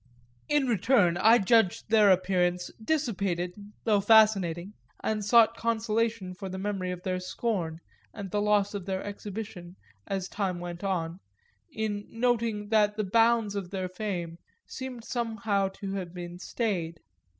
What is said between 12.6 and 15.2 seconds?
that the bounds of their fame seemed